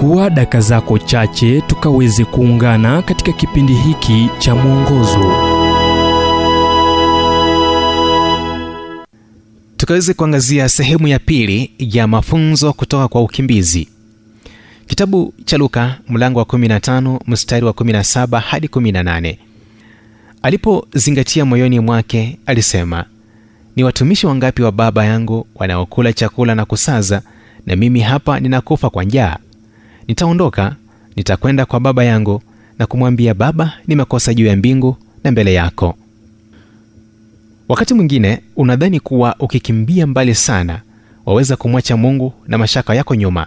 chukua 0.00 0.30
daka 0.30 0.60
zako 0.60 0.98
chache 0.98 1.60
tukaweze 1.60 2.24
kuungana 2.24 3.02
katika 3.02 3.32
kipindi 3.32 3.74
hiki 3.74 4.30
cha 4.38 4.54
mwongozo. 4.54 5.32
Tukaweze 9.76 10.14
kuangazia 10.14 10.68
sehemu 10.68 11.08
ya 11.08 11.18
pili 11.18 11.70
ya 11.78 12.06
mafunzo 12.06 12.72
kutoka 12.72 13.08
kwa 13.08 13.22
ukimbizi. 13.22 13.88
Kitabu 14.86 15.34
cha 15.44 15.58
luka 15.58 15.98
mlango 16.08 16.38
wa 16.38 16.44
15 16.44 17.18
mstari 17.26 17.66
wa 17.66 17.72
17 17.72 18.40
hadi 18.40 18.66
18 18.66 19.36
alipozingatia 20.42 21.44
moyoni 21.44 21.80
mwake 21.80 22.38
alisema 22.46 23.04
ni 23.76 23.84
watumishi 23.84 24.26
wangapi 24.26 24.62
wa 24.62 24.72
baba 24.72 25.04
yangu 25.04 25.46
wanaokula 25.54 26.12
chakula 26.12 26.54
na 26.54 26.64
kusaza 26.64 27.22
na 27.66 27.76
mimi 27.76 28.00
hapa 28.00 28.40
ninakufa 28.40 28.90
kwa 28.90 29.04
njaa 29.04 29.36
nitaondoka 30.10 30.76
nitakwenda 31.16 31.66
kwa 31.66 31.80
baba 31.80 32.04
yangu 32.04 32.42
na 32.78 32.86
kumwambia 32.86 33.34
baba 33.34 33.72
nimekosa 33.86 34.34
juu 34.34 34.46
ya 34.46 34.56
mbingu 34.56 34.96
na 35.24 35.30
mbele 35.30 35.54
yako. 35.54 35.94
Wakati 37.68 37.94
mwingine 37.94 38.40
unadhani 38.56 39.00
kuwa 39.00 39.36
ukikimbia 39.38 40.06
mbali 40.06 40.34
sana 40.34 40.80
waweza 41.26 41.56
kumwacha 41.56 41.96
mungu 41.96 42.32
na 42.48 42.58
mashaka 42.58 42.94
yako 42.94 43.14
nyuma. 43.14 43.46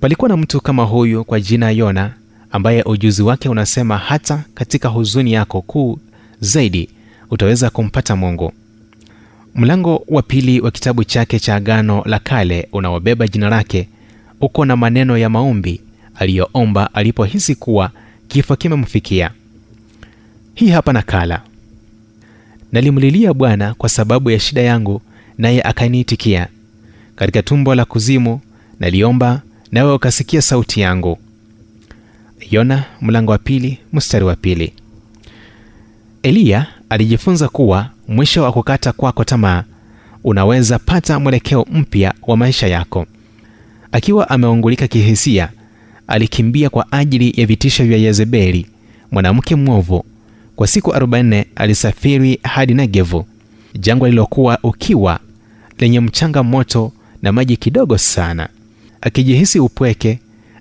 Palikuwa 0.00 0.28
na 0.28 0.36
mtu 0.36 0.60
kama 0.60 0.84
huyu 0.84 1.24
kwa 1.24 1.40
jina 1.40 1.70
yona 1.70 2.12
ambaye 2.50 2.82
ujuzi 2.82 3.22
wake 3.22 3.48
unasema 3.48 3.98
hata 3.98 4.44
katika 4.54 4.88
huzuni 4.88 5.32
yako 5.32 5.62
kuu 5.62 5.98
zaidi 6.40 6.88
utaweza 7.30 7.70
kumpata 7.70 8.16
mungu. 8.16 8.52
Mlango 9.54 10.04
wa 10.08 10.22
pili 10.22 10.60
wa 10.60 10.70
kitabu 10.70 11.04
chake 11.04 11.38
cha 11.40 11.54
agano 11.54 12.02
la 12.06 12.18
kale 12.18 12.68
unaobeba 12.72 13.28
jina 13.28 13.48
lake 13.48 13.88
uko 14.42 14.64
na 14.64 14.76
maneno 14.76 15.18
ya 15.18 15.28
maombi 15.28 15.80
aliyoomba 16.14 16.94
alipohisi 16.94 17.54
kuwa 17.54 17.90
kifo 18.28 18.56
kimemfikia. 18.56 19.30
Hii 20.54 20.68
hapa 20.70 20.92
nakala. 20.92 21.42
Nalimlilia 22.72 23.34
bwana 23.34 23.74
kwa 23.74 23.88
sababu 23.88 24.30
ya 24.30 24.40
shida 24.40 24.62
yangu 24.62 25.02
naye 25.38 25.62
akaniitikia. 25.62 26.48
Katika 27.16 27.42
tumbo 27.42 27.74
la 27.74 27.84
kuzimu 27.84 28.40
naliomba 28.80 29.42
nawe 29.72 29.94
ukasikia 29.94 30.42
sauti 30.42 30.80
yangu. 30.80 31.18
Yona 32.50 32.84
mlango 33.00 33.32
wa 33.32 33.38
pili 33.38 33.78
mstari 33.92 34.24
wa 34.24 34.36
pili. 34.36 34.72
Eliya 36.22 36.66
alijifunza 36.88 37.48
kuwa 37.48 37.90
mwisho 38.08 38.42
wa 38.42 38.52
kukata 38.52 38.92
kwako 38.92 39.24
tamaa 39.24 39.64
unaweza 40.24 40.78
pata 40.78 41.18
mwelekeo 41.20 41.66
mpya 41.72 42.14
wa 42.22 42.36
maisha 42.36 42.66
yako 42.66 43.06
akiwa 43.92 44.30
ameungulika 44.30 44.86
kihisia 44.88 45.48
alikimbia 46.06 46.70
kwa 46.70 46.92
ajili 46.92 47.34
ya 47.36 47.46
vitisho 47.46 47.84
vya 47.84 47.98
yezebeli 47.98 48.66
mwanamke 49.10 49.54
mwovu. 49.56 50.04
Kwa 50.56 50.66
siku 50.66 50.90
40 50.90 51.44
alisafiri 51.56 52.38
hadi 52.42 52.74
negevu 52.74 53.26
jangwa 53.78 54.08
lilokuwa 54.10 54.58
ukiwa 54.62 55.20
lenye 55.78 56.00
mchanga 56.00 56.42
moto 56.42 56.92
na 57.22 57.32
maji 57.32 57.56
kidogo 57.56 57.98
sana. 57.98 58.48
Akijihisi 59.00 59.60
upweke 59.60 60.18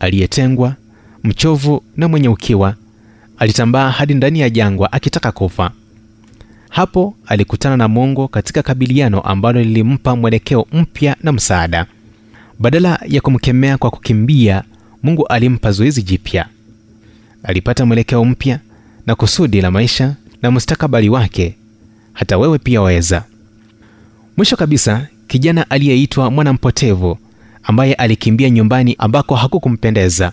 aliyetengwa 0.00 0.74
mchovu 1.24 1.82
na 1.96 2.08
mwenye 2.08 2.28
ukiwa 2.28 2.74
alitambaa 3.38 3.90
hadi 3.90 4.14
ndani 4.14 4.40
ya 4.40 4.50
jangwa 4.50 4.92
akitaka 4.92 5.32
kufa. 5.32 5.70
Hapo 6.68 7.14
alikutana 7.26 7.76
na 7.76 7.88
mungu 7.88 8.28
katika 8.28 8.62
kabiliano 8.62 9.20
ambalo 9.20 9.60
lilimpa 9.62 10.16
mwelekeo 10.16 10.66
mpya 10.72 11.16
na 11.22 11.32
msaada 11.32 11.86
badala 12.62 12.98
ya 13.08 13.20
kumkemea 13.20 13.78
kwa 13.78 13.90
kukimbia 13.90 14.62
mungu 15.02 15.26
alimpa 15.26 15.72
zoezi 15.72 16.02
jipya. 16.02 16.46
Alipata 17.42 17.86
mwelekeo 17.86 18.24
mpya 18.24 18.58
na 19.06 19.14
kusudi 19.14 19.60
la 19.60 19.70
maisha 19.70 20.14
na 20.42 20.50
mustakabali 20.50 21.08
wake 21.08 21.56
hata 22.12 22.38
wewe 22.38 22.58
pia 22.58 22.80
waweza. 22.80 23.24
Mwisho 24.36 24.56
kabisa 24.56 25.06
kijana 25.28 25.70
aliyeitwa 25.70 26.30
mwanampotevu 26.30 27.18
ambaye 27.62 27.94
alikimbia 27.94 28.50
nyumbani 28.50 28.96
ambako 28.98 29.34
hakukumpendeza 29.34 30.32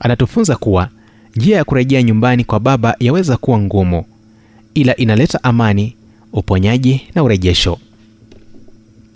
anatufunza 0.00 0.56
kuwa 0.56 0.88
njia 1.36 1.56
ya 1.56 1.64
kurejea 1.64 2.02
nyumbani 2.02 2.44
kwa 2.44 2.60
baba 2.60 2.96
yaweza 3.00 3.36
kuwa 3.36 3.58
ngumu 3.58 4.04
ila 4.74 4.96
inaleta 4.96 5.44
amani 5.44 5.96
uponyaji 6.32 7.00
na 7.14 7.22
urejesho 7.22 7.78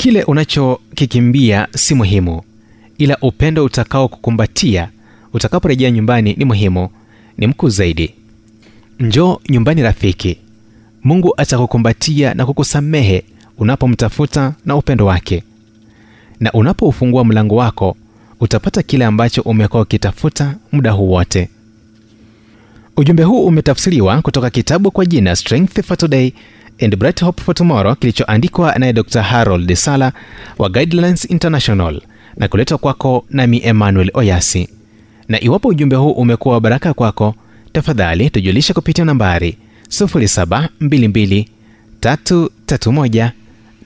kile 0.04 0.22
unachokikimbia 0.22 1.68
si 1.76 1.94
muhimu 1.94 2.42
ila 2.98 3.18
upendo 3.22 3.64
utakaokukumbatia 3.64 4.88
utakaporejea 5.32 5.90
nyumbani 5.90 6.34
ni 6.38 6.44
muhimu 6.44 6.88
ni 7.38 7.46
mkuu 7.46 7.68
zaidi. 7.68 8.14
Njoo 9.00 9.40
nyumbani 9.48 9.82
rafiki. 9.82 10.38
Mungu 11.04 11.34
atakukumbatia 11.36 12.34
na 12.34 12.46
kukusamehe 12.46 13.24
unapomtafuta 13.58 14.54
na 14.64 14.76
upendo 14.76 15.06
wake. 15.06 15.42
Na 16.40 16.52
unapoufungua 16.52 17.24
mlango 17.24 17.56
wako 17.56 17.96
utapata 18.40 18.82
kile 18.82 19.04
ambacho 19.04 19.42
umekuwa 19.42 19.82
ukitafuta 19.82 20.54
muda 20.72 20.90
huu 20.90 21.10
wote. 21.10 21.48
Ujumbe 22.96 23.22
huu 23.22 23.46
umetafsiriwa 23.46 24.22
kutoka 24.22 24.50
kitabu 24.50 24.90
kwa 24.90 25.06
jina 25.06 25.36
strength 25.36 25.82
for 25.82 25.96
today 25.96 26.32
and 26.82 26.96
bright 26.96 27.20
hope 27.20 27.42
for 27.42 27.54
tomorrow 27.54 27.94
kilichoandikwa 27.94 28.78
naye 28.78 28.92
dr. 28.92 29.22
Harold 29.22 29.66
desala 29.66 30.12
wa 30.58 30.68
guidelines 30.68 31.24
international 31.30 32.00
na 32.36 32.48
kuletwa 32.48 32.78
kwako 32.78 33.24
nami 33.30 33.60
emmanuel 33.64 34.10
oyasi. 34.14 34.68
Na 35.28 35.40
iwapo 35.40 35.68
ujumbe 35.68 35.96
huu 35.96 36.10
umekuwa 36.12 36.54
wa 36.54 36.60
baraka 36.60 36.94
kwako 36.94 37.34
tafadhali 37.72 38.30
tujulishe 38.30 38.72
kupitia 38.72 39.04
nambari 39.04 39.56
722 39.88 41.44
331 42.00 43.30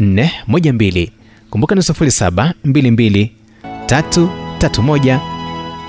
412 0.00 1.08
kumbuka 1.50 1.74
ni 1.74 1.80
722 1.80 3.28
331 3.86 5.18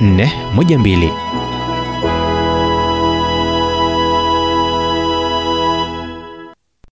412 0.01 1.58